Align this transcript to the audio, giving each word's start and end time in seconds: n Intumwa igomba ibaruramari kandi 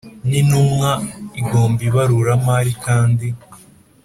n 0.27 0.31
Intumwa 0.41 0.91
igomba 1.41 1.81
ibaruramari 1.89 2.71
kandi 2.85 3.27